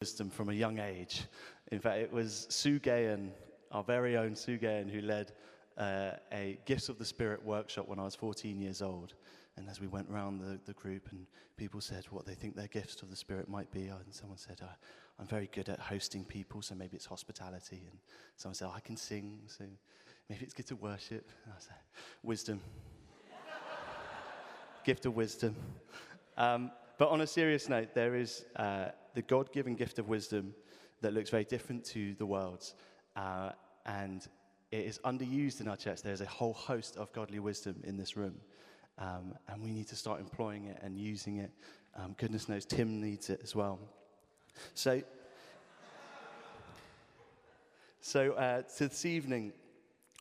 [0.00, 1.24] wisdom from a young age.
[1.72, 3.32] In fact, it was Sue Gahan,
[3.70, 5.32] our very own Sue Gahan, who led
[5.76, 9.12] uh, a Gifts of the Spirit workshop when I was 14 years old.
[9.58, 11.26] And as we went around the, the group and
[11.58, 14.62] people said what they think their gifts of the Spirit might be, and someone said,
[15.18, 17.82] I'm very good at hosting people, so maybe it's hospitality.
[17.90, 17.98] And
[18.36, 19.66] someone said, oh, I can sing, so
[20.30, 21.28] maybe it's good to worship.
[21.44, 21.76] And I said,
[22.22, 22.62] wisdom.
[24.86, 25.54] Gift of wisdom.
[26.38, 26.70] Um,
[27.00, 30.54] but on a serious note, there is uh, the God given gift of wisdom
[31.00, 32.74] that looks very different to the world's.
[33.16, 33.52] Uh,
[33.86, 34.28] and
[34.70, 36.02] it is underused in our church.
[36.02, 38.34] There's a whole host of godly wisdom in this room.
[38.98, 41.50] Um, and we need to start employing it and using it.
[41.96, 43.78] Um, goodness knows Tim needs it as well.
[44.74, 45.00] So,
[48.02, 49.54] so, uh, so this evening,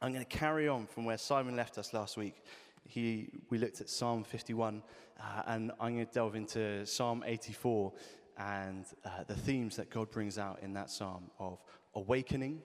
[0.01, 2.41] I'm going to carry on from where Simon left us last week.
[2.89, 4.81] He, we looked at Psalm 51
[5.19, 7.93] uh, and I'm going to delve into Psalm 84
[8.39, 11.59] and uh, the themes that God brings out in that psalm of
[11.93, 12.63] awakening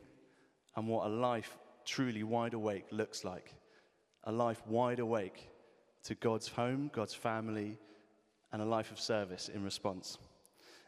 [0.76, 3.54] and what a life truly wide awake looks like.
[4.24, 5.50] A life wide awake
[6.04, 7.76] to God's home, God's family,
[8.50, 10.16] and a life of service in response.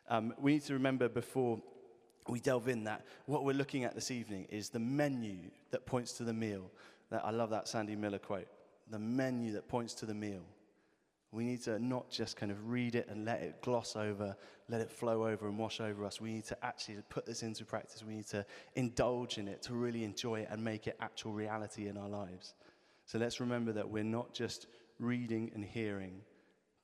[0.08, 1.60] Um, we need to remember before
[2.26, 5.36] we delve in that what we're looking at this evening is the menu
[5.72, 6.70] that points to the meal.
[7.10, 8.48] That, I love that Sandy Miller quote.
[8.90, 10.44] The menu that points to the meal.
[11.32, 14.36] We need to not just kind of read it and let it gloss over,
[14.68, 16.20] let it flow over and wash over us.
[16.20, 18.02] We need to actually put this into practice.
[18.02, 21.88] We need to indulge in it, to really enjoy it and make it actual reality
[21.88, 22.54] in our lives.
[23.04, 24.66] So let's remember that we're not just
[24.98, 26.20] reading and hearing.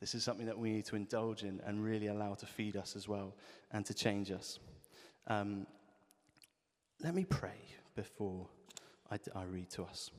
[0.00, 2.97] This is something that we need to indulge in and really allow to feed us
[2.97, 3.34] as well
[3.70, 4.58] and to change us.
[5.28, 5.67] Um,
[7.03, 7.61] let me pray
[7.95, 8.48] before
[9.11, 10.11] I, I read to us.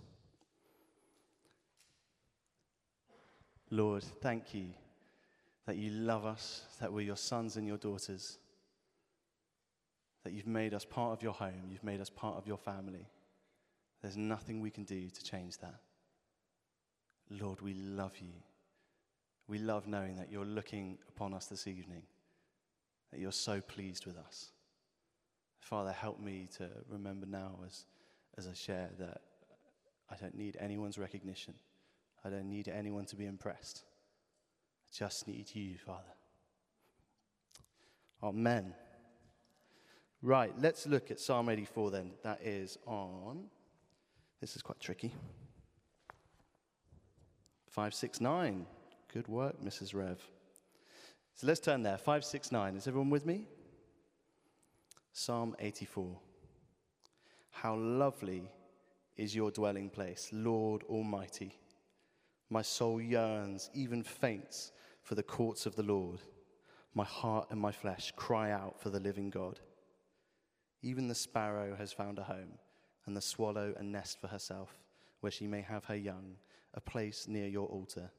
[3.74, 4.68] Lord, thank you
[5.66, 8.38] that you love us, that we're your sons and your daughters,
[10.24, 13.08] that you've made us part of your home, you've made us part of your family.
[14.04, 15.80] There's nothing we can do to change that.
[17.32, 18.36] Lord, we love you.
[19.48, 22.04] We love knowing that you're looking upon us this evening,
[23.10, 24.52] that you're so pleased with us.
[25.58, 27.86] Father, help me to remember now as,
[28.38, 29.22] as I share that
[30.12, 31.56] I don't need anyone's recognition.
[32.26, 33.84] I don't need anyone to be impressed.
[34.88, 36.14] I just need you, Father.
[38.22, 38.74] Amen.
[40.22, 42.12] Right, let's look at Psalm 84 then.
[42.24, 43.44] That is on,
[44.40, 45.14] this is quite tricky.
[47.70, 48.66] 569.
[49.12, 49.94] Good work, Mrs.
[49.94, 50.20] Rev.
[51.36, 51.98] So let's turn there.
[51.98, 52.78] 569.
[52.78, 53.48] Is everyone with me?
[55.12, 56.18] Psalm 84.
[57.52, 58.50] How lovely
[59.18, 61.58] is your dwelling place, Lord Almighty.
[62.50, 64.72] My soul yearns, even faints,
[65.02, 66.22] for the courts of the Lord.
[66.94, 69.60] My heart and my flesh cry out for the living God.
[70.82, 72.60] Even the sparrow has found a home,
[73.06, 74.78] and the swallow a nest for herself,
[75.22, 76.36] where she may have her young,
[76.74, 78.12] a place near your altar.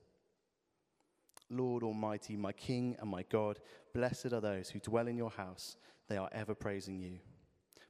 [1.51, 3.61] Lord Almighty, my King and my God,
[3.93, 5.77] blessed are those who dwell in your house.
[6.09, 7.19] They are ever praising you.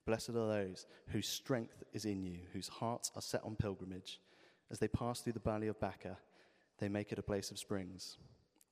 [0.07, 4.21] Blessed are those whose strength is in you, whose hearts are set on pilgrimage.
[4.71, 6.19] As they pass through the valley of Baca,
[6.79, 8.17] they make it a place of springs.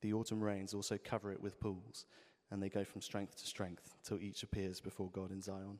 [0.01, 2.05] The autumn rains also cover it with pools,
[2.51, 5.79] and they go from strength to strength till each appears before God in Zion.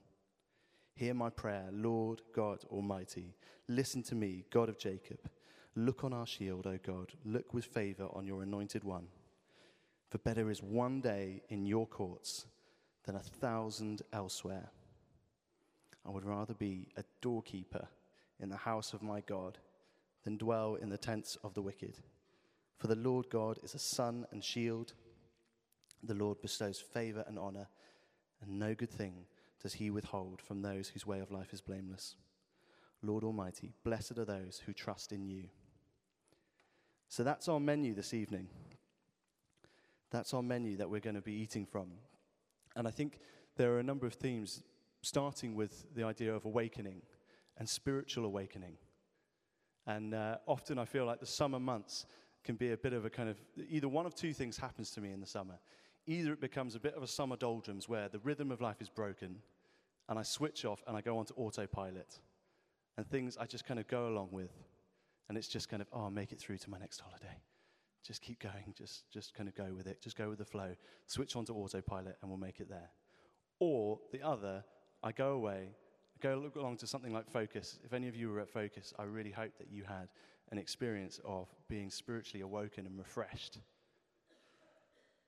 [0.96, 3.36] Hear my prayer, Lord God Almighty.
[3.68, 5.20] Listen to me, God of Jacob.
[5.76, 7.14] Look on our shield, O God.
[7.26, 9.08] Look with favor on your anointed one.
[10.10, 12.46] For better is one day in your courts
[13.06, 14.70] than a thousand elsewhere.
[16.06, 17.88] I would rather be a doorkeeper
[18.40, 19.58] in the house of my God
[20.24, 21.98] than dwell in the tents of the wicked.
[22.78, 24.94] For the Lord God is a sun and shield.
[26.04, 27.68] The Lord bestows favor and honor,
[28.42, 29.26] and no good thing
[29.62, 32.16] does he withhold from those whose way of life is blameless.
[33.02, 35.46] Lord Almighty, blessed are those who trust in you.
[37.08, 38.48] So that's our menu this evening.
[40.12, 41.88] That's our menu that we're going to be eating from.
[42.76, 43.20] And I think
[43.56, 44.64] there are a number of themes,
[45.02, 47.02] starting with the idea of awakening
[47.58, 48.78] and spiritual awakening.
[49.86, 52.06] And uh, often I feel like the summer months
[52.44, 53.38] can be a bit of a kind of
[53.70, 55.60] either one of two things happens to me in the summer.
[56.06, 58.90] Either it becomes a bit of a summer doldrums where the rhythm of life is
[58.90, 59.38] broken
[60.10, 62.20] and I switch off and I go onto autopilot
[62.98, 64.52] and things I just kind of go along with.
[65.30, 67.42] And it's just kind of, oh, I'll make it through to my next holiday.
[68.06, 70.76] Just keep going, just, just kind of go with it, just go with the flow,
[71.08, 72.90] switch onto autopilot, and we'll make it there.
[73.60, 74.66] Or the other,
[75.02, 75.70] I go away,
[76.24, 77.80] go along to something like Focus.
[77.84, 80.08] If any of you were at Focus, I really hope that you had
[80.52, 83.60] an experience of being spiritually awoken and refreshed.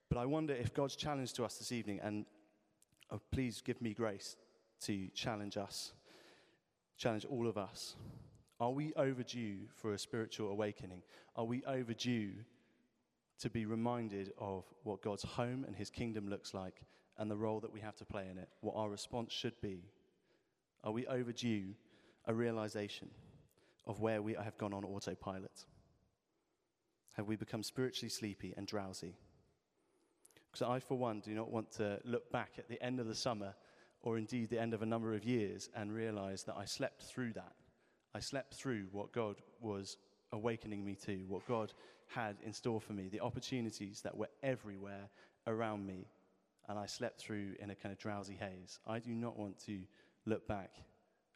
[0.10, 2.26] But I wonder if God's challenge to us this evening, and
[3.12, 4.36] Oh, please give me grace
[4.82, 5.94] to challenge us,
[6.98, 7.96] challenge all of us.
[8.60, 11.04] Are we overdue for a spiritual awakening?
[11.36, 12.32] Are we overdue
[13.40, 16.82] to be reminded of what God's home and his kingdom looks like
[17.18, 19.84] and the role that we have to play in it, what our response should be?
[20.86, 21.74] Are we overdue
[22.26, 23.10] a realization
[23.88, 25.66] of where we have gone on autopilot?
[27.14, 29.16] Have we become spiritually sleepy and drowsy?
[30.52, 33.16] Because I, for one, do not want to look back at the end of the
[33.16, 33.56] summer
[34.04, 37.34] or indeed the end of a number of years and realize that I slept through
[37.34, 37.54] that.
[38.14, 39.98] I slept through what God was
[40.32, 41.74] awakening me to, what God
[42.08, 45.10] had in store for me, the opportunities that were everywhere
[45.48, 46.08] around me,
[46.70, 48.80] and I slept through in a kind of drowsy haze.
[48.86, 49.80] I do not want to
[50.26, 50.72] look back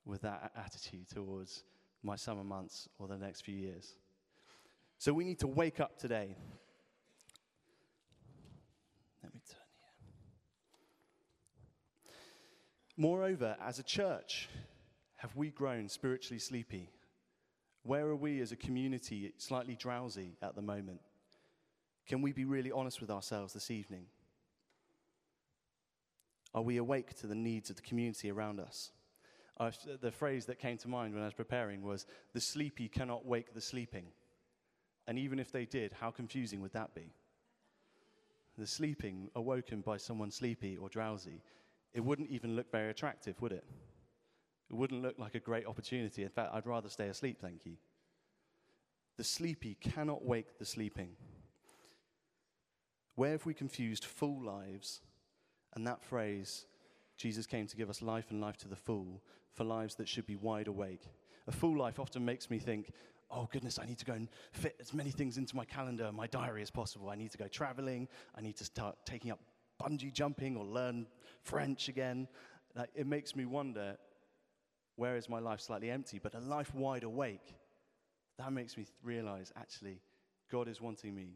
[0.06, 1.64] with that attitude towards
[2.04, 3.96] my summer months or the next few years.
[4.98, 6.36] So we need to wake up today.
[9.24, 9.62] Let me turn
[12.06, 12.14] here.
[12.98, 14.50] Moreover, as a church,
[15.18, 16.90] have we grown spiritually sleepy?
[17.84, 21.00] Where are we as a community slightly drowsy at the moment?
[22.08, 24.06] Can we be really honest with ourselves this evening?
[26.54, 28.92] Are we awake to the needs of the community around us?
[30.02, 33.54] The phrase that came to mind when I was preparing was the sleepy cannot wake
[33.54, 34.06] the sleeping.
[35.08, 37.14] And even if they did, how confusing would that be?
[38.58, 41.42] The sleeping, awoken by someone sleepy or drowsy,
[41.94, 43.66] it wouldn't even look very attractive, would it?
[44.70, 46.24] It wouldn't look like a great opportunity.
[46.24, 47.78] In fact, I'd rather stay asleep, thank you.
[49.18, 51.12] The sleepy cannot wake the sleeping.
[53.16, 55.02] Where have we confused full lives
[55.76, 56.66] and that phrase,
[57.18, 59.22] Jesus came to give us life and life to the full,
[59.54, 61.04] for lives that should be wide awake?
[61.48, 62.92] A full life often makes me think,
[63.32, 66.28] oh goodness, I need to go and fit as many things into my calendar, my
[66.28, 67.10] diary as possible.
[67.10, 68.08] I need to go traveling.
[68.36, 69.40] I need to start taking up
[69.82, 71.08] bungee jumping or learn
[71.42, 72.28] French again.
[72.76, 73.98] Like, it makes me wonder
[74.96, 76.20] where is my life slightly empty?
[76.20, 77.56] But a life wide awake,
[78.38, 80.02] that makes me realize actually,
[80.52, 81.36] God is wanting me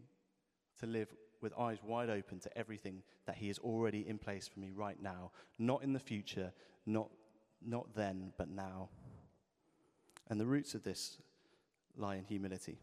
[0.79, 1.13] to live
[1.43, 4.99] with eyes wide open to everything that He is already in place for me right
[4.99, 5.31] now.
[5.59, 6.51] Not in the future,
[6.85, 7.09] not,
[7.63, 8.89] not then, but now.
[10.29, 11.17] And the roots of this
[11.95, 12.79] lie in humility.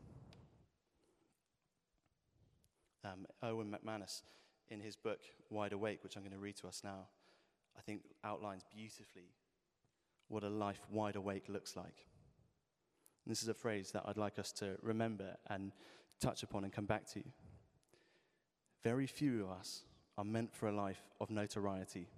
[3.03, 4.23] Um, Erwin McManus,
[4.69, 7.07] in his book Wide Awake, which I'm going to read to us now,
[7.77, 9.31] I think outlines beautifully
[10.29, 12.07] what a life wide awake looks like.
[13.25, 15.73] And this is a phrase that I'd like us to remember and
[16.21, 17.23] touch upon and come back to.
[18.83, 19.83] Very few of us
[20.17, 22.09] are meant for a life of notoriety,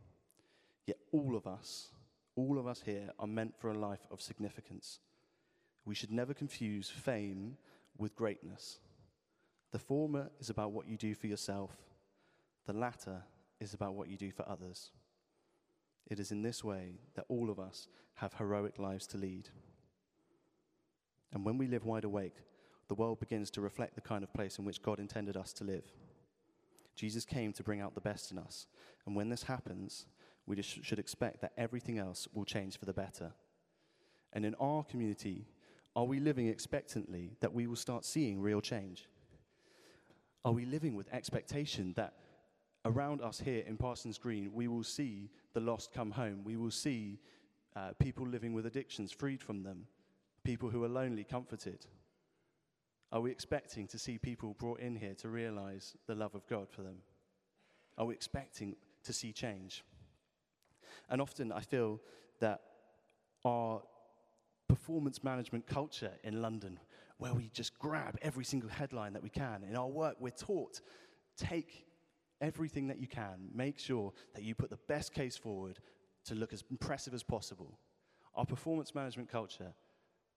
[0.87, 1.88] yet all of us,
[2.37, 5.00] all of us here, are meant for a life of significance.
[5.85, 7.56] We should never confuse fame
[7.99, 8.79] with greatness.
[9.73, 11.70] The former is about what you do for yourself,
[12.67, 13.23] the latter
[13.61, 14.91] is about what you do for others.
[16.11, 19.49] It is in this way that all of us have heroic lives to lead.
[21.32, 22.37] And when we live wide awake,
[22.88, 25.64] the world begins to reflect the kind of place in which God intended us to
[25.64, 25.85] live.
[26.94, 28.67] Jesus came to bring out the best in us.
[29.06, 30.06] And when this happens,
[30.47, 33.33] we just should expect that everything else will change for the better.
[34.33, 35.47] And in our community,
[35.94, 39.09] are we living expectantly that we will start seeing real change?
[40.44, 42.15] Are we living with expectation that
[42.85, 46.43] around us here in Parsons Green, we will see the lost come home?
[46.45, 47.21] We will see
[47.76, 49.87] uh, people living with addictions freed from them,
[50.45, 51.87] people who are lonely comforted.
[53.12, 56.69] Are we expecting to see people brought in here to realize the love of God
[56.71, 56.97] for them?
[57.99, 59.85] Are we expecting to see change?
[61.11, 62.00] And often I feel
[62.40, 62.62] that
[63.45, 63.83] our
[64.66, 66.81] performance management culture in London,
[67.19, 70.81] where we just grab every single headline that we can, in our work, we're taught
[71.37, 71.85] take
[72.40, 75.78] everything that you can, make sure that you put the best case forward
[76.25, 77.78] to look as impressive as possible.
[78.35, 79.75] Our performance management culture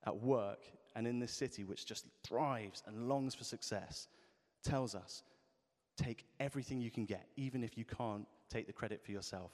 [0.06, 0.60] at work
[0.96, 4.08] and in this city, which just thrives and longs for success,
[4.64, 5.24] tells us
[5.98, 9.52] take everything you can get, even if you can't take the credit for yourself.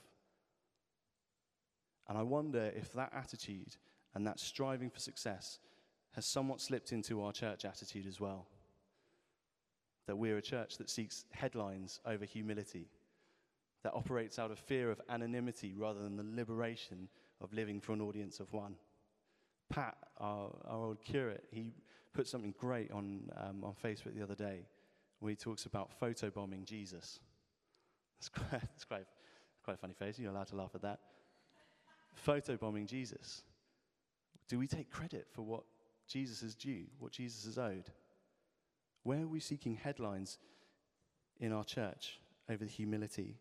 [2.07, 3.75] And I wonder if that attitude
[4.13, 5.59] and that striving for success
[6.13, 8.47] has somewhat slipped into our church attitude as well.
[10.07, 12.89] That we're a church that seeks headlines over humility,
[13.83, 17.07] that operates out of fear of anonymity rather than the liberation
[17.39, 18.75] of living for an audience of one.
[19.71, 21.73] Pat, our, our old curate, he
[22.13, 24.65] put something great on, um, on Facebook the other day
[25.19, 27.19] where he talks about photobombing Jesus.
[28.19, 29.05] It's quite, it's quite,
[29.63, 30.19] quite a funny phrase.
[30.19, 30.99] You're allowed to laugh at that.
[32.27, 33.43] Photobombing Jesus.
[34.47, 35.63] Do we take credit for what
[36.07, 37.85] Jesus is due, what Jesus is owed?
[39.03, 40.37] Where are we seeking headlines
[41.39, 43.37] in our church over the humility?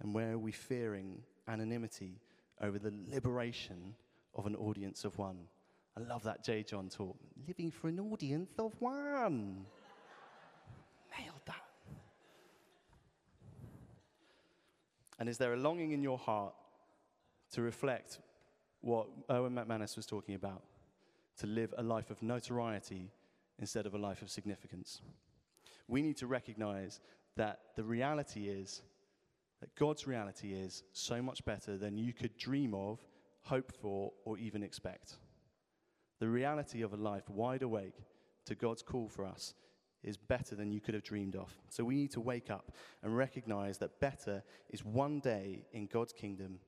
[0.00, 2.20] And where are we fearing anonymity
[2.60, 3.94] over the liberation
[4.34, 5.38] of an audience of one.
[6.00, 6.62] I love that J.
[6.62, 7.16] John talk.
[7.46, 9.66] Living for an audience of one.
[11.18, 11.64] Nailed that.
[15.18, 16.54] And is there a longing in your heart
[17.52, 18.20] to reflect
[18.80, 20.62] what Erwin McManus was talking about?
[21.38, 23.10] To live a life of notoriety
[23.58, 25.02] instead of a life of significance.
[25.86, 27.00] We need to recognize
[27.36, 28.82] that the reality is
[29.60, 33.00] that God's reality is so much better than you could dream of,
[33.42, 35.18] hope for, or even expect.
[36.20, 37.96] The reality of a life wide awake
[38.44, 39.54] to God's call for us
[40.02, 41.50] is better than you could have dreamed of.
[41.68, 42.72] So we need to wake up
[43.02, 46.58] and recognize that better is one day in God's kingdom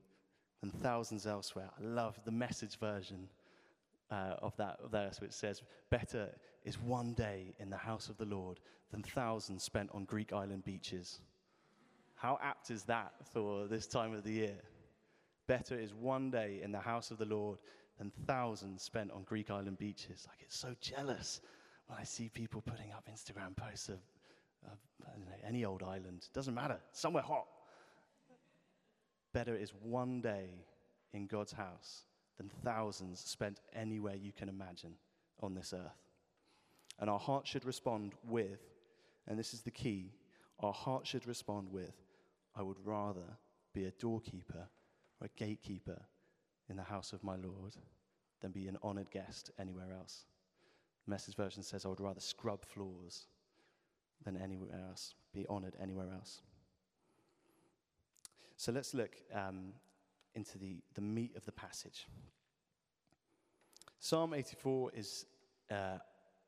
[0.61, 1.69] than thousands elsewhere.
[1.79, 3.29] I love the message version
[4.11, 6.29] uh, of that verse, which says, Better
[6.63, 8.59] is one day in the house of the Lord
[8.91, 11.19] than thousands spent on Greek island beaches.
[12.15, 14.57] How apt is that for this time of the year?
[15.47, 17.59] Better is one day in the house of the Lord
[17.97, 20.27] than thousands spent on Greek island beaches.
[20.31, 21.41] I get so jealous
[21.87, 23.99] when I see people putting up Instagram posts of,
[24.65, 24.77] of
[25.19, 26.27] know, any old island.
[26.33, 27.47] Doesn't matter, somewhere hot.
[29.33, 30.65] Better is one day
[31.13, 32.05] in God's house
[32.37, 34.93] than thousands spent anywhere you can imagine
[35.41, 36.01] on this earth.
[36.99, 38.59] And our heart should respond with,
[39.27, 40.13] and this is the key,
[40.59, 41.93] our heart should respond with,
[42.55, 43.37] I would rather
[43.73, 44.69] be a doorkeeper
[45.19, 45.99] or a gatekeeper
[46.69, 47.75] in the house of my Lord
[48.41, 50.25] than be an honored guest anywhere else.
[51.05, 53.27] Message version says, I would rather scrub floors
[54.23, 56.41] than anywhere else, be honored anywhere else.
[58.55, 59.73] So let's look um,
[60.35, 62.07] into the, the meat of the passage.
[63.99, 65.25] Psalm 84 is
[65.71, 65.97] uh,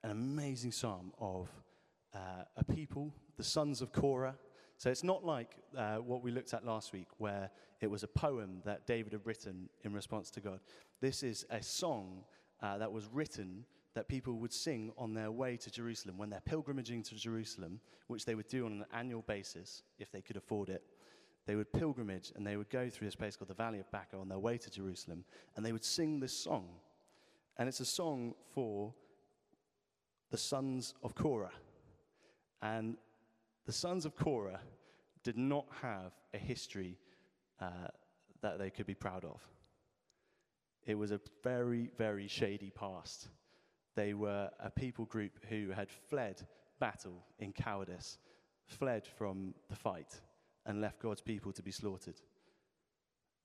[0.04, 1.50] an amazing psalm of
[2.14, 4.36] uh, a people, the sons of Korah,
[4.78, 7.50] so it's not like uh, what we looked at last week, where
[7.82, 10.60] it was a poem that David had written in response to God.
[11.02, 12.24] This is a song
[12.62, 16.42] uh, that was written that people would sing on their way to Jerusalem when they're
[16.42, 20.70] pilgrimaging to Jerusalem, which they would do on an annual basis if they could afford
[20.70, 20.84] it.
[21.48, 24.18] They would pilgrimage and they would go through this place called the Valley of Baca
[24.18, 25.24] on their way to Jerusalem,
[25.56, 26.68] and they would sing this song.
[27.58, 28.94] And it's a song for
[30.32, 31.54] the sons of Korah.
[32.62, 32.98] And
[33.66, 34.60] the sons of Korah
[35.24, 37.00] did not have a history
[37.60, 37.88] uh,
[38.42, 39.42] that they could be proud of.
[40.86, 43.30] It was a very, very shady past.
[43.96, 46.46] They were a people group who had fled
[46.80, 48.20] battle in cowardice,
[48.68, 50.22] fled from the fight,
[50.68, 52.22] and left God's people to be slaughtered.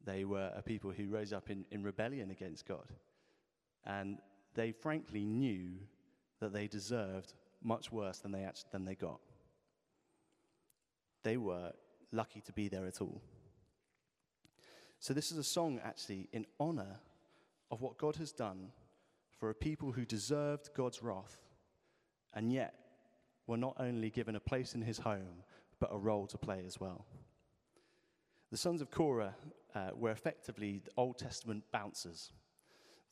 [0.05, 2.93] They were a people who rose up in, in rebellion against God.
[3.87, 4.19] And
[4.55, 5.71] they frankly knew
[6.41, 9.21] that they deserved much worse than they, actually, than they got
[11.23, 11.73] they were
[12.13, 13.23] lucky to be there at all.
[14.99, 17.01] So, this is a song actually in honor
[17.71, 18.73] of what God has done
[19.39, 21.39] for a people who deserved God's wrath
[22.35, 22.75] and yet
[23.47, 25.43] were not only given a place in his home,
[25.81, 27.07] but a role to play as well.
[28.51, 29.35] The sons of Korah
[29.75, 32.33] uh, were effectively the Old Testament bouncers.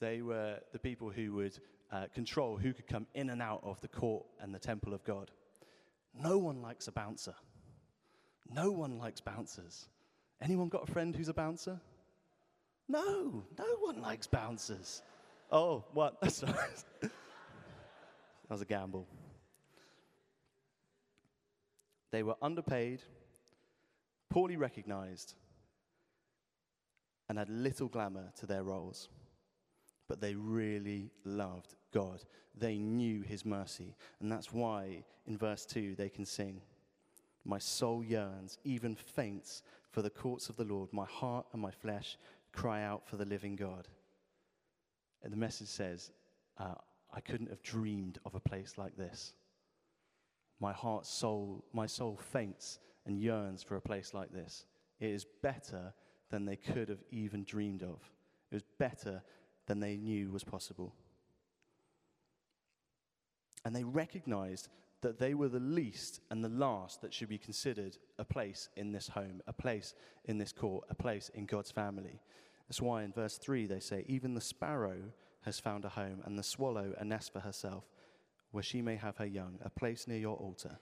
[0.01, 1.59] They were the people who would
[1.91, 5.03] uh, control who could come in and out of the court and the temple of
[5.05, 5.31] God.
[6.15, 7.35] No one likes a bouncer.
[8.53, 9.89] No one likes bouncers.
[10.41, 11.81] Anyone got a friend who's a bouncer?
[12.89, 15.03] No, no one likes bouncers.
[15.51, 16.21] Oh, what?
[16.21, 17.11] that
[18.49, 19.07] was a gamble.
[22.11, 23.03] They were underpaid,
[24.31, 25.35] poorly recognized,
[27.29, 29.11] and had little glamour to their roles.
[30.09, 32.25] But they really loved God.
[32.57, 33.95] They knew His mercy.
[34.21, 36.63] And that's why in verse 2 they can sing.
[37.49, 40.93] My soul yearns, even faints, for the courts of the Lord.
[40.93, 42.19] My heart and my flesh
[42.53, 43.89] cry out for the living God.
[45.23, 46.11] And the message says,
[46.59, 46.75] uh,
[47.13, 49.33] I couldn't have dreamed of a place like this.
[50.61, 54.67] My heart, soul, my soul faints and yearns for a place like this.
[55.01, 55.95] It is better
[56.31, 58.03] than they could have even dreamed of.
[58.51, 59.23] It was better
[59.67, 60.95] than they knew was possible.
[63.65, 64.69] And they recognized
[65.01, 68.93] that they were the least and the last that should be considered a place in
[68.93, 72.21] this home, a place in this court, a place in God's family.
[72.69, 75.13] That's why in verse 3 they say, Even the sparrow
[75.43, 77.85] has found a home, and the swallow a nest for herself,
[78.51, 80.79] where she may have her young, a place near your altar.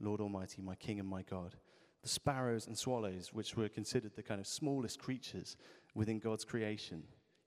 [0.00, 1.56] Lord Almighty, my King and my God.
[2.02, 5.56] The sparrows and swallows, which were considered the kind of smallest creatures
[5.94, 7.04] within God's creation,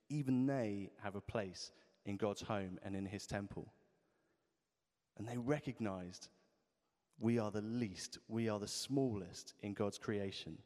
[0.08, 1.72] even they have a place
[2.06, 3.72] in God's home and in his temple.
[5.18, 6.28] And they recognized
[7.18, 10.58] we are the least, we are the smallest in God's creation.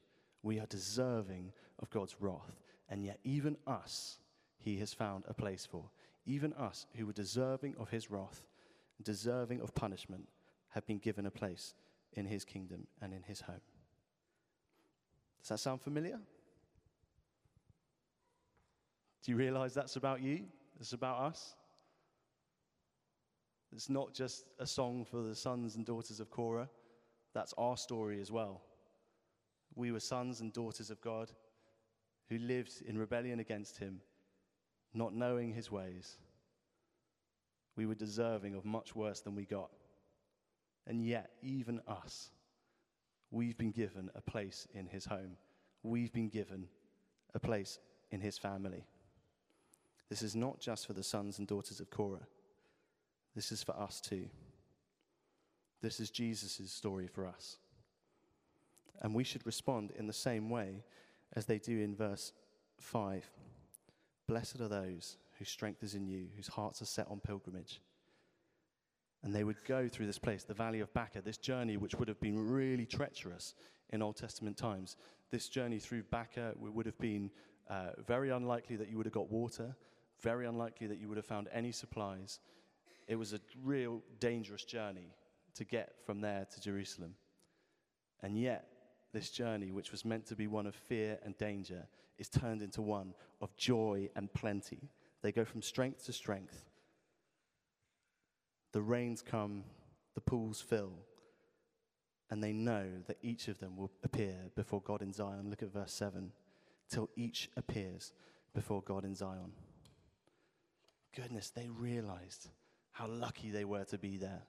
[0.43, 2.61] We are deserving of God's wrath.
[2.89, 4.19] And yet, even us,
[4.59, 5.91] he has found a place for.
[6.27, 8.43] Even us, who were deserving of his wrath,
[9.03, 10.29] deserving of punishment,
[10.71, 11.75] have been given a place
[12.15, 13.61] in his kingdom and in his home.
[15.41, 16.19] Does that sound familiar?
[19.23, 20.45] Do you realize that's about you?
[20.81, 21.55] It's about us?
[23.73, 26.69] It's not just a song for the sons and daughters of Korah,
[27.33, 28.63] that's our story as well.
[29.77, 31.31] We were sons and daughters of God
[32.29, 34.01] who lived in rebellion against him,
[34.93, 36.17] not knowing his ways.
[37.77, 39.71] We were deserving of much worse than we got.
[40.87, 42.31] And yet, even us,
[43.31, 45.37] we've been given a place in his home.
[45.83, 46.67] We've been given
[47.35, 47.79] a place
[48.11, 48.85] in his family.
[50.09, 52.27] This is not just for the sons and daughters of Korah,
[53.35, 54.27] this is for us too.
[55.83, 57.57] This is Jesus' story for us.
[59.01, 60.85] And we should respond in the same way
[61.35, 62.33] as they do in verse
[62.79, 63.31] 5.
[64.27, 67.81] Blessed are those whose strength is in you, whose hearts are set on pilgrimage.
[69.23, 72.09] And they would go through this place, the valley of Baca, this journey which would
[72.09, 73.55] have been really treacherous
[73.91, 74.97] in Old Testament times.
[75.31, 77.31] This journey through Baca would have been
[77.69, 79.77] uh, very unlikely that you would have got water,
[80.21, 82.41] very unlikely that you would have found any supplies.
[83.11, 85.13] It was a real dangerous journey
[85.57, 87.17] to get from there to Jerusalem.
[88.23, 88.69] And yet,
[89.13, 91.89] this journey, which was meant to be one of fear and danger,
[92.19, 94.91] is turned into one of joy and plenty.
[95.23, 96.71] They go from strength to strength.
[98.71, 99.65] The rains come,
[100.15, 100.93] the pools fill,
[102.31, 105.51] and they know that each of them will appear before God in Zion.
[105.51, 106.31] Look at verse 7
[106.89, 108.13] till each appears
[108.55, 109.51] before God in Zion.
[111.13, 112.51] Goodness, they realized
[113.01, 114.43] how lucky they were to be there.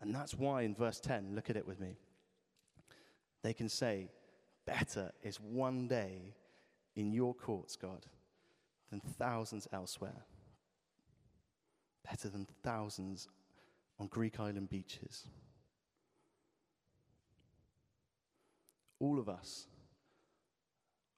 [0.00, 1.96] And that's why in verse 10, look at it with me.
[3.42, 4.10] They can say,
[4.66, 6.34] Better is one day
[6.96, 8.06] in your courts, God,
[8.90, 10.24] than thousands elsewhere.
[12.08, 13.28] Better than thousands
[13.98, 15.28] on Greek island beaches.
[19.00, 19.66] All of us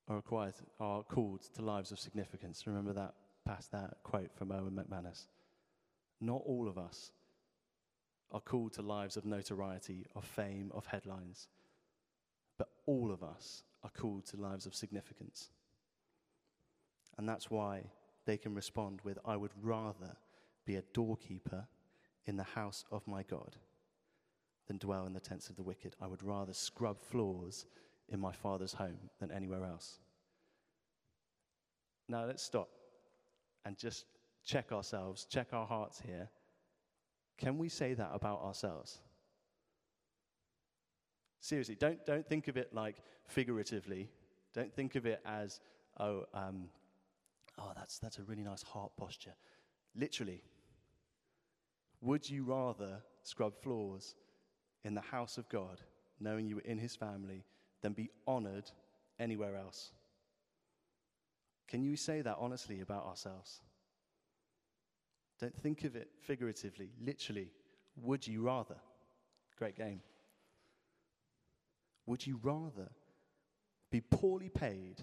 [0.09, 2.67] are required, are called to lives of significance.
[2.67, 5.27] Remember that past that quote from Erwin McManus.
[6.21, 7.13] Not all of us
[8.33, 11.49] are called to lives of notoriety, of fame, of headlines,
[12.59, 15.51] but all of us are called to lives of significance.
[17.19, 17.85] And that's why
[18.25, 20.17] they can respond with, I would rather
[20.65, 21.67] be a doorkeeper
[22.27, 23.57] in the house of my God
[24.67, 25.95] than dwell in the tents of the wicked.
[26.01, 27.67] I would rather scrub floors
[28.09, 30.01] in my father's home than anywhere else.
[32.09, 32.69] Now let's stop
[33.65, 34.07] and just
[34.47, 36.31] check ourselves, check our hearts here.
[37.37, 39.01] Can we say that about ourselves?
[41.41, 44.09] Seriously, don't, don't think of it like figuratively.
[44.55, 45.61] Don't think of it as,
[46.01, 46.69] oh, um,
[47.59, 49.35] oh that's, that's a really nice heart posture.
[49.95, 50.43] Literally,
[52.01, 54.15] would you rather scrub floors
[54.85, 55.81] in the house of God,
[56.21, 57.45] knowing you were in his family,
[57.83, 58.71] than be honored
[59.19, 59.91] anywhere else?
[61.69, 63.61] Can you say that honestly about ourselves?
[65.41, 67.51] Don't think of it figuratively, literally.
[67.97, 68.77] Would you rather?
[69.59, 70.01] Great game.
[72.07, 72.89] Would you rather
[73.91, 75.03] be poorly paid,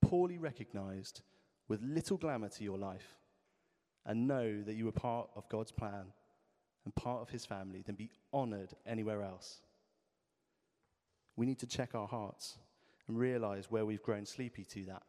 [0.00, 1.22] poorly recognized,
[1.68, 3.16] with little glamour to your life,
[4.06, 6.06] and know that you were part of God's plan
[6.84, 9.60] and part of His family than be honored anywhere else?
[11.36, 12.58] We need to check our hearts
[13.08, 15.02] and realize where we've grown sleepy to that.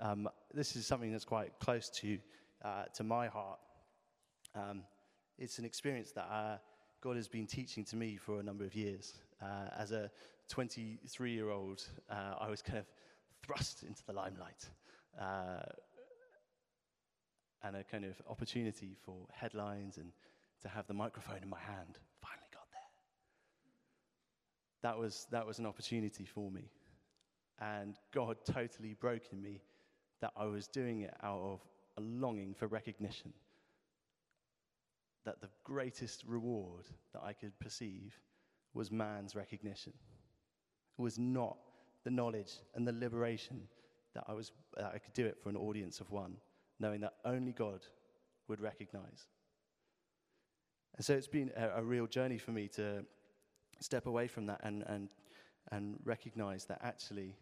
[0.00, 2.18] Um, this is something that's quite close to,
[2.64, 3.58] uh, to my heart.
[4.54, 4.82] Um,
[5.38, 6.56] it's an experience that uh,
[7.02, 9.14] God has been teaching to me for a number of years.
[9.42, 10.10] Uh, as a
[10.48, 12.86] 23 year old, uh, I was kind of
[13.42, 14.68] thrust into the limelight
[15.20, 15.62] uh,
[17.62, 20.12] and a kind of opportunity for headlines and
[20.62, 21.98] to have the microphone in my hand.
[22.22, 22.80] Finally got there.
[24.90, 26.70] That was, that was an opportunity for me.
[27.60, 29.60] And God totally broke in me
[30.20, 31.60] that I was doing it out of
[31.96, 33.32] a longing for recognition.
[35.24, 38.18] That the greatest reward that I could perceive
[38.74, 39.92] was man's recognition.
[40.98, 41.56] It was not
[42.04, 43.62] the knowledge and the liberation
[44.14, 46.36] that I, was, that I could do it for an audience of one,
[46.78, 47.80] knowing that only God
[48.48, 49.26] would recognize.
[50.96, 53.04] And so it's been a, a real journey for me to
[53.80, 55.08] step away from that and, and,
[55.72, 57.34] and recognize that actually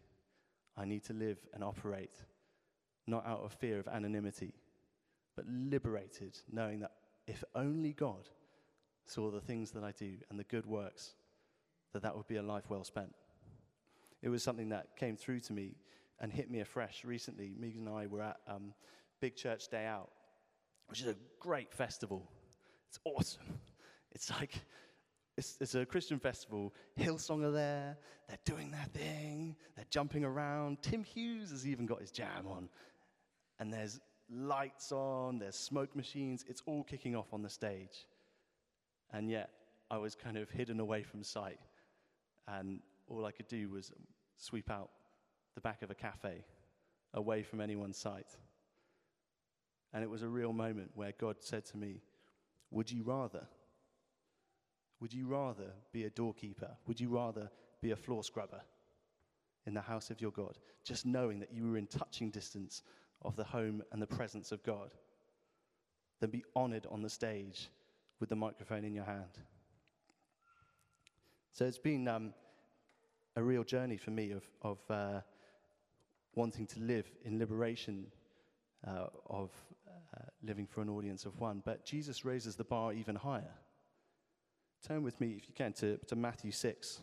[0.75, 2.13] I need to live and operate
[3.07, 4.53] not out of fear of anonymity,
[5.35, 6.91] but liberated, knowing that
[7.27, 8.29] if only God
[9.05, 11.15] saw the things that I do and the good works,
[11.93, 13.13] that that would be a life well spent.
[14.21, 15.75] it was something that came through to me
[16.19, 17.53] and hit me afresh recently.
[17.59, 18.73] Megan and I were at um,
[19.19, 20.09] Big Church Day Out,
[20.87, 22.29] which is a great festival.
[22.87, 23.59] It's awesome.
[24.11, 24.53] It's like,
[25.37, 26.73] it's, it's a Christian festival.
[26.99, 27.97] Hillsong are there.
[28.27, 29.55] They're doing their thing.
[29.75, 30.81] They're jumping around.
[30.81, 32.69] Tim Hughes has even got his jam on.
[33.59, 36.43] And there's lights on, there's smoke machines.
[36.47, 38.07] It's all kicking off on the stage.
[39.11, 39.49] And yet,
[39.91, 41.59] I was kind of hidden away from sight.
[42.47, 43.91] And all I could do was
[44.37, 44.89] sweep out
[45.55, 46.43] the back of a cafe
[47.13, 48.27] away from anyone's sight.
[49.93, 52.01] And it was a real moment where God said to me,
[52.71, 53.45] Would you rather?
[54.99, 56.71] Would you rather be a doorkeeper?
[56.87, 58.61] Would you rather be a floor scrubber
[59.65, 60.57] in the house of your God?
[60.83, 62.81] Just knowing that you were in touching distance
[63.23, 64.91] of the home and the presence of God
[66.19, 67.69] than be honored on the stage
[68.19, 69.39] with the microphone in your hand.
[71.51, 72.33] So it's been um,
[73.35, 75.21] a real journey for me of, of uh,
[76.35, 78.07] wanting to live in liberation
[78.87, 79.51] uh, of
[79.87, 81.61] uh, living for an audience of one.
[81.63, 83.53] But Jesus raises the bar even higher.
[84.87, 86.99] Turn with me, if you can, to, to Matthew 6.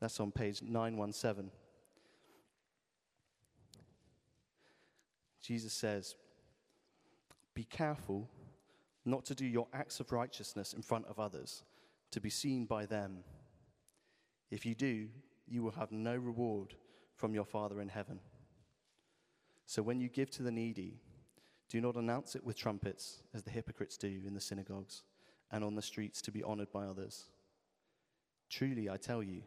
[0.00, 1.50] That's on page 917.
[5.40, 6.14] Jesus says,
[7.54, 8.28] Be careful
[9.04, 11.62] not to do your acts of righteousness in front of others,
[12.10, 13.24] to be seen by them.
[14.50, 15.08] If you do,
[15.46, 16.74] you will have no reward
[17.14, 18.20] from your Father in heaven.
[19.66, 21.00] So when you give to the needy,
[21.68, 25.02] do not announce it with trumpets, as the hypocrites do in the synagogues
[25.52, 27.26] and on the streets to be honored by others.
[28.48, 29.42] Truly, I tell you,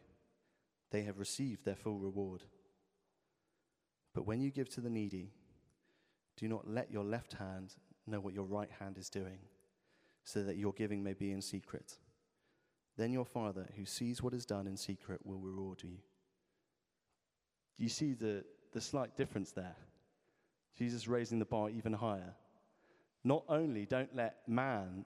[0.91, 2.43] they have received their full reward.
[4.13, 5.32] But when you give to the needy,
[6.38, 7.76] do not let your left hand
[8.08, 9.39] know what your right hand is doing,
[10.24, 11.98] so that your giving may be in secret.
[12.98, 15.98] Then your Father, who sees what is done in secret, will reward you.
[17.78, 19.76] Do you see the, the slight difference there?
[20.78, 22.34] Jesus raising the bar even higher.
[23.24, 25.06] Not only don't let man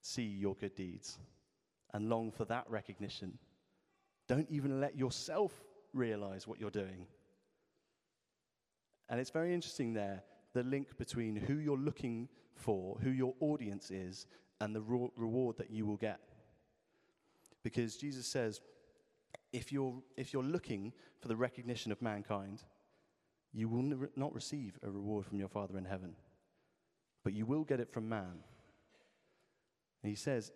[0.00, 1.18] see your good deeds
[1.92, 3.38] and long for that recognition,
[4.28, 5.52] don't even let yourself
[5.92, 7.06] realize what you're doing.
[9.08, 13.90] And it's very interesting there the link between who you're looking for, who your audience
[13.90, 14.26] is,
[14.60, 16.18] and the reward that you will get.
[17.62, 18.60] Because Jesus says,
[19.52, 22.62] if you're, if you're looking for the recognition of mankind,
[23.52, 26.14] you will not receive a reward from your Father in heaven,
[27.22, 28.38] but you will get it from man.
[30.02, 30.52] And he says,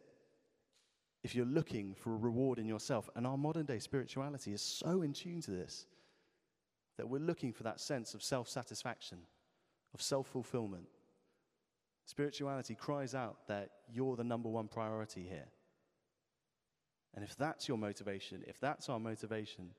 [1.22, 5.02] if you're looking for a reward in yourself, and our modern day spirituality is so
[5.02, 5.86] in tune to this,
[7.00, 9.20] that we're looking for that sense of self satisfaction
[9.94, 10.84] of self fulfillment.
[12.04, 15.46] Spirituality cries out that you're the number one priority here.
[17.14, 19.70] And if that's your motivation, if that's our motivation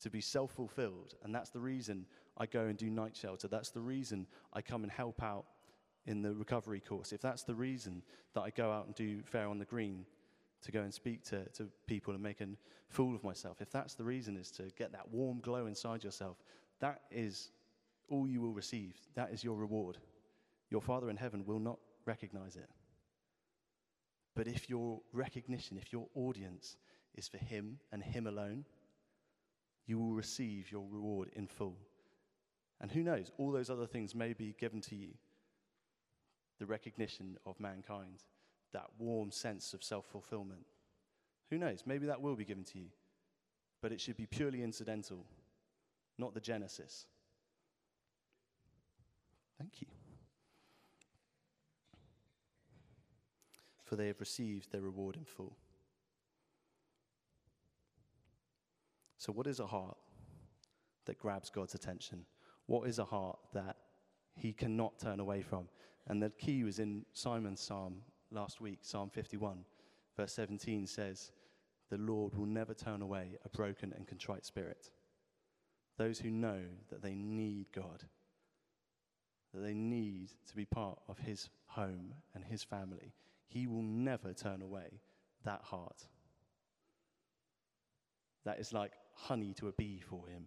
[0.00, 2.06] to be self fulfilled, and that's the reason
[2.38, 5.44] I go and do night shelter, that's the reason I come and help out
[6.06, 8.00] in the recovery course, if that's the reason
[8.34, 10.06] that I go out and do Fair on the Green
[10.62, 12.48] to go and speak to, to people and make a
[12.88, 16.36] fool of myself, if that's the reason is to get that warm glow inside yourself,
[16.80, 17.50] that is
[18.08, 18.96] all you will receive.
[19.14, 19.98] That is your reward.
[20.70, 22.68] Your Father in heaven will not recognize it.
[24.34, 26.76] But if your recognition, if your audience
[27.14, 28.64] is for Him and Him alone,
[29.86, 31.76] you will receive your reward in full.
[32.80, 35.08] And who knows, all those other things may be given to you
[36.58, 38.24] the recognition of mankind,
[38.72, 40.66] that warm sense of self fulfillment.
[41.50, 42.88] Who knows, maybe that will be given to you.
[43.80, 45.24] But it should be purely incidental,
[46.18, 47.06] not the genesis.
[49.58, 49.86] Thank you.
[53.84, 55.56] For they have received their reward in full.
[59.16, 59.96] So, what is a heart
[61.06, 62.24] that grabs God's attention?
[62.66, 63.76] What is a heart that
[64.34, 65.68] he cannot turn away from?
[66.06, 69.64] And the key was in Simon's psalm last week, Psalm 51,
[70.16, 71.32] verse 17 says,
[71.90, 74.90] The Lord will never turn away a broken and contrite spirit.
[75.96, 76.60] Those who know
[76.90, 78.04] that they need God
[79.52, 83.12] that they need to be part of his home and his family.
[83.46, 85.00] He will never turn away
[85.44, 86.06] that heart.
[88.44, 90.46] That is like honey to a bee for him.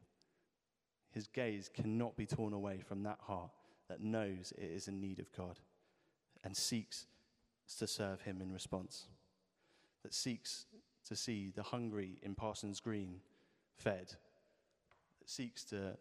[1.11, 3.51] His gaze cannot be torn away from that heart
[3.89, 5.59] that knows it is in need of God
[6.43, 7.07] and seeks
[7.75, 9.05] to serve him in response,
[10.03, 10.65] that seeks
[11.07, 13.21] to see the hungry in Parsons Green
[13.77, 14.13] fed,
[15.19, 15.97] that seeks to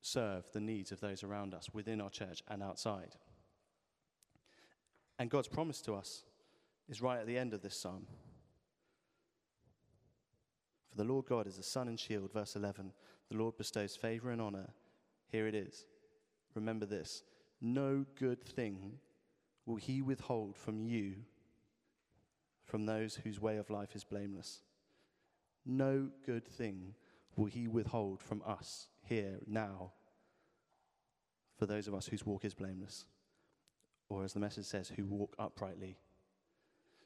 [0.00, 3.16] serve the needs of those around us within our church and outside.
[5.18, 6.24] And God's promise to us
[6.88, 8.06] is right at the end of this psalm.
[10.90, 12.32] For the Lord God is a sun and shield.
[12.32, 12.92] Verse 11
[13.30, 14.70] The Lord bestows favor and honor.
[15.28, 15.86] Here it is.
[16.54, 17.22] Remember this
[17.60, 18.98] no good thing
[19.66, 21.16] will he withhold from you,
[22.64, 24.60] from those whose way of life is blameless.
[25.64, 26.94] No good thing
[27.36, 29.92] will he withhold from us here now
[31.58, 33.06] for those of us whose walk is blameless,
[34.08, 35.96] or as the message says, who walk uprightly.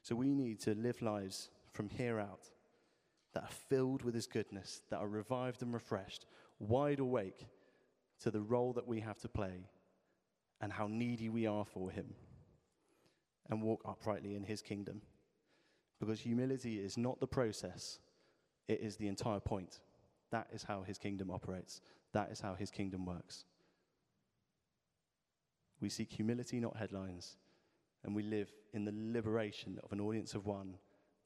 [0.03, 2.49] So we need to live lives from here out
[3.33, 6.25] that are filled with his goodness, that are revived and refreshed,
[6.59, 7.47] wide awake
[8.21, 9.69] to the role that we have to play
[10.59, 12.13] and how needy we are for him,
[13.49, 15.01] and walk uprightly in his kingdom.
[15.99, 17.99] Because humility is not the process,
[18.67, 19.79] it is the entire point.
[20.31, 21.81] That is how his kingdom operates,
[22.13, 23.45] that is how his kingdom works.
[25.79, 27.37] We seek humility, not headlines,
[28.03, 30.75] and we live in the liberation of an audience of one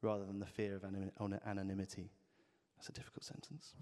[0.01, 0.83] rather than the fear of
[1.45, 2.11] anonymity.
[2.77, 3.73] That's a difficult sentence.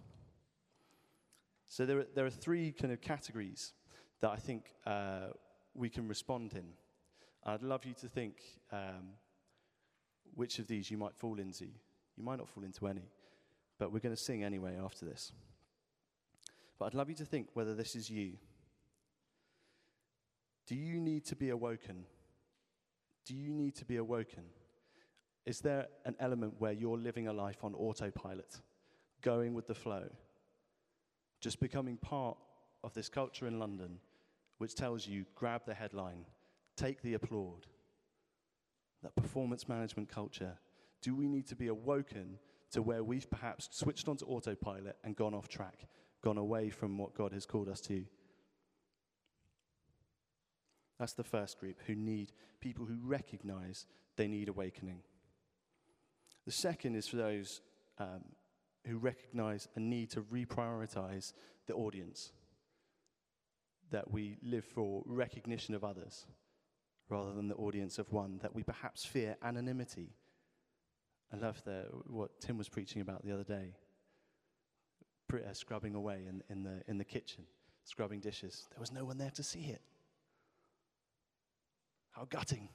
[1.67, 3.74] So there are, there are three kind of categories
[4.22, 5.28] that I think uh,
[5.74, 6.65] we can respond in.
[7.45, 8.36] I'd love you to think
[8.71, 9.15] um,
[10.34, 11.65] which of these you might fall into.
[11.65, 13.10] You might not fall into any,
[13.77, 15.32] but we're going to sing anyway after this.
[16.79, 18.34] But I'd love you to think whether this is you.
[20.67, 22.06] Do you need to be awoken?
[23.25, 24.43] Do you need to be awoken?
[25.45, 28.62] Is there an element where you're living a life on autopilot,
[29.21, 30.06] going with the flow,
[31.41, 32.38] just becoming part
[32.84, 33.99] of this culture in London
[34.60, 36.25] which tells you grab the headline,
[36.75, 37.67] take the applaud?
[39.01, 40.57] That performance management culture.
[41.01, 42.39] Do we need to be awoken
[42.71, 45.88] to where we've perhaps switched onto autopilot and gone off track,
[46.23, 48.05] gone away from what God has called us to?
[50.99, 52.31] That's the first group who need
[52.62, 55.01] people who recognize they need awakening.
[56.45, 57.62] The second is for those
[57.97, 58.23] um,
[58.86, 61.33] who recognize a need to reprioritize
[61.67, 62.31] the audience,
[63.91, 66.25] that we live for recognition of others
[67.13, 70.10] rather than the audience of one, that we perhaps fear anonymity.
[71.32, 73.76] I love the, what Tim was preaching about the other day.
[75.34, 77.43] Uh, scrubbing away in, in, the, in the kitchen,
[77.86, 78.67] scrubbing dishes.
[78.69, 79.82] There was no one there to see it.
[82.12, 82.69] How gutting.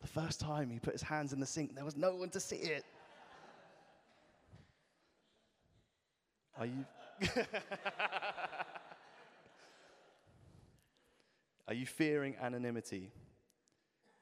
[0.00, 2.38] The first time he put his hands in the sink, there was no one to
[2.38, 2.84] see it.
[6.56, 6.84] Are you.
[11.66, 13.10] Are you fearing anonymity?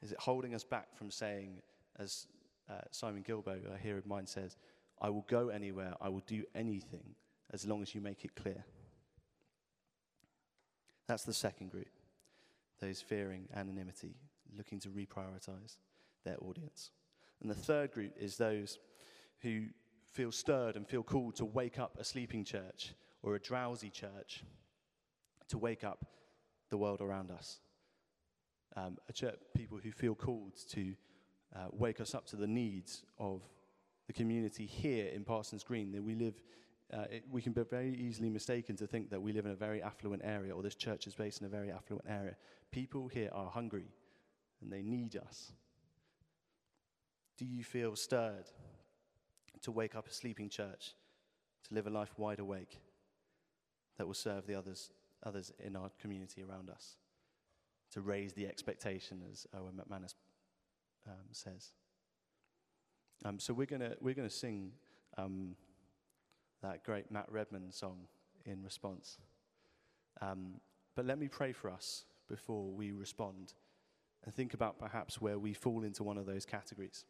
[0.02, 1.58] Is it holding us back from saying,
[1.98, 2.26] as
[2.68, 4.56] uh, Simon Guillebaud, a hero of mine, says,
[5.00, 7.14] I will go anywhere, I will do anything
[7.52, 8.64] as long as you make it clear?
[11.06, 11.90] That's the second group
[12.80, 14.16] those fearing anonymity,
[14.56, 15.76] looking to reprioritize
[16.24, 16.90] their audience.
[17.40, 18.80] And the third group is those
[19.40, 19.66] who
[20.12, 24.42] feel stirred and feel called to wake up a sleeping church or a drowsy church,
[25.48, 26.04] to wake up
[26.70, 27.60] the world around us.
[28.76, 30.94] Um, a church, people who feel called to
[31.54, 33.42] uh, wake us up to the needs of
[34.06, 35.92] the community here in Parsons Green.
[35.92, 36.40] That we live,
[36.92, 39.56] uh, it, we can be very easily mistaken to think that we live in a
[39.56, 42.36] very affluent area or this church is based in a very affluent area.
[42.70, 43.86] People here are hungry
[44.62, 45.52] and they need us.
[47.36, 48.46] Do you feel stirred
[49.62, 50.94] to wake up a sleeping church,
[51.68, 52.80] to live a life wide awake
[53.98, 54.90] that will serve the others,
[55.22, 56.96] others in our community around us,
[57.92, 60.14] to raise the expectation, as Erwin McManus
[61.06, 61.72] um, says?
[63.24, 64.72] Um, so we're going we're gonna sing
[65.16, 65.54] um,
[66.62, 68.06] that great Matt Redman song
[68.44, 69.18] in response.
[70.20, 70.60] Um,
[70.94, 73.54] but let me pray for us before we respond
[74.24, 77.04] and think about perhaps where we fall into one of those categories.